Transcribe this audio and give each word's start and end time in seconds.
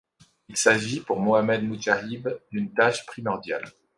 Il 0.49 0.57
s’agit, 0.57 0.99
pour 1.01 1.19
Mohamed 1.19 1.63
Moujahid, 1.63 2.41
d’une 2.51 2.73
tâche 2.73 3.05
primordiale. 3.05 3.71